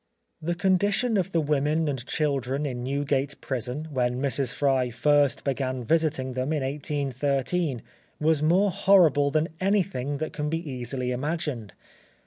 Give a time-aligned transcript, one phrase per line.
[0.41, 4.51] The condition of the women and children in Newgate Prison, when Mrs.
[4.51, 7.83] Fry first began visiting them in 1813,
[8.19, 11.73] was more horrible than anything that can be easily imagined.